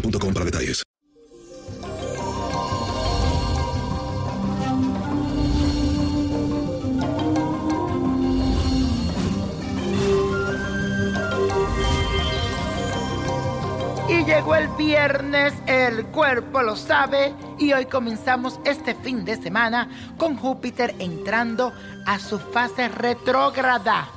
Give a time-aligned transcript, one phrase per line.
[0.00, 0.82] para detalles.
[14.08, 19.88] Y llegó el viernes, el cuerpo lo sabe, y hoy comenzamos este fin de semana
[20.16, 21.72] con Júpiter entrando
[22.06, 24.15] a su fase retrógrada.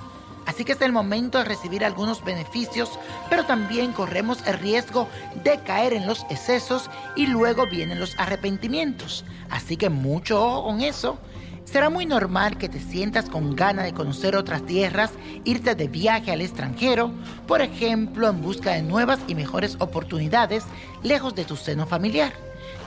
[0.49, 2.89] Así que es el momento de recibir algunos beneficios,
[3.29, 5.07] pero también corremos el riesgo
[5.43, 9.25] de caer en los excesos y luego vienen los arrepentimientos.
[9.51, 11.19] Así que mucho ojo con eso.
[11.65, 15.11] Será muy normal que te sientas con ganas de conocer otras tierras,
[15.43, 17.11] irte de viaje al extranjero,
[17.45, 20.63] por ejemplo, en busca de nuevas y mejores oportunidades
[21.03, 22.33] lejos de tu seno familiar.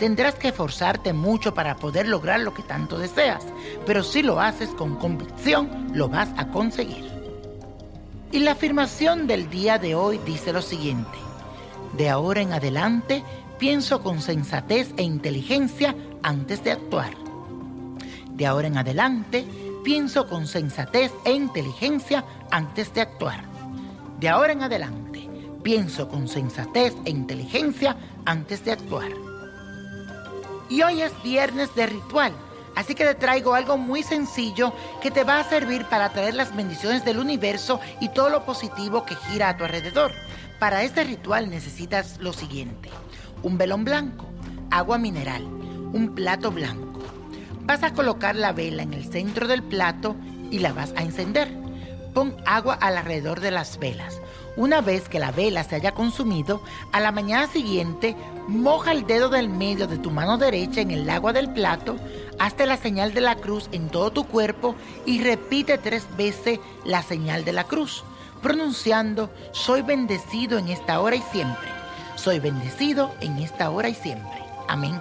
[0.00, 3.44] Tendrás que esforzarte mucho para poder lograr lo que tanto deseas,
[3.86, 7.11] pero si lo haces con convicción, lo vas a conseguir.
[8.32, 11.18] Y la afirmación del día de hoy dice lo siguiente.
[11.98, 13.22] De ahora en adelante
[13.58, 17.12] pienso con sensatez e inteligencia antes de actuar.
[18.30, 19.44] De ahora en adelante
[19.84, 23.44] pienso con sensatez e inteligencia antes de actuar.
[24.18, 25.28] De ahora en adelante
[25.62, 29.10] pienso con sensatez e inteligencia antes de actuar.
[30.70, 32.32] Y hoy es viernes de ritual.
[32.74, 34.72] Así que te traigo algo muy sencillo
[35.02, 39.04] que te va a servir para atraer las bendiciones del universo y todo lo positivo
[39.04, 40.12] que gira a tu alrededor.
[40.58, 42.88] Para este ritual necesitas lo siguiente.
[43.42, 44.26] Un velón blanco,
[44.70, 47.00] agua mineral, un plato blanco.
[47.62, 50.16] Vas a colocar la vela en el centro del plato
[50.50, 51.61] y la vas a encender.
[52.14, 54.20] Pon agua alrededor de las velas.
[54.56, 56.60] Una vez que la vela se haya consumido,
[56.92, 58.14] a la mañana siguiente
[58.48, 61.96] moja el dedo del medio de tu mano derecha en el agua del plato,
[62.38, 64.74] hazte la señal de la cruz en todo tu cuerpo
[65.06, 68.04] y repite tres veces la señal de la cruz,
[68.42, 71.68] pronunciando, soy bendecido en esta hora y siempre.
[72.16, 74.44] Soy bendecido en esta hora y siempre.
[74.68, 75.00] Amén.